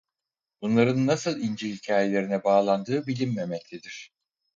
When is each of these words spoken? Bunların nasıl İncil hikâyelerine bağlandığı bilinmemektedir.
Bunların 0.61 1.07
nasıl 1.07 1.39
İncil 1.39 1.75
hikâyelerine 1.77 2.43
bağlandığı 2.43 3.07
bilinmemektedir. 3.07 4.11